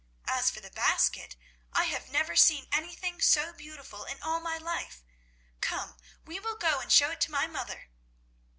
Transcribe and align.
As 0.25 0.49
for 0.49 0.61
the 0.61 0.71
basket, 0.71 1.35
I 1.73 1.83
have 1.83 2.09
never 2.09 2.35
seen 2.35 2.67
anything 2.71 3.21
so 3.21 3.53
beautiful 3.53 4.03
in 4.03 4.19
all 4.23 4.39
my 4.39 4.57
life. 4.57 5.03
Come, 5.61 5.97
we 6.25 6.39
will 6.39 6.57
go 6.57 6.79
and 6.79 6.91
show 6.91 7.11
it 7.11 7.21
to 7.21 7.29
my 7.31 7.45
mother." 7.45 7.87